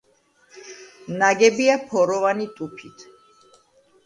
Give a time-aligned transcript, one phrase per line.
[1.19, 3.05] ნაგებია ფოროვანი ტუფით.